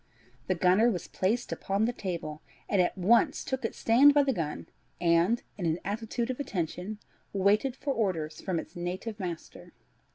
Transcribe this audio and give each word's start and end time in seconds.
The 0.47 0.55
gunner 0.55 0.89
was 0.89 1.07
placed 1.07 1.51
upon 1.51 1.85
the 1.85 1.93
table, 1.93 2.41
and 2.67 2.81
at 2.81 2.97
once 2.97 3.43
took 3.43 3.63
its 3.63 3.77
stand 3.77 4.15
by 4.15 4.23
the 4.23 4.33
gun, 4.33 4.65
and, 4.99 5.43
in 5.59 5.67
an 5.67 5.77
attitude 5.85 6.31
of 6.31 6.39
attention, 6.39 6.97
waited 7.33 7.75
for 7.75 7.93
orders 7.93 8.41
from 8.41 8.57
its 8.57 8.75
native 8.75 9.19
master. 9.19 9.73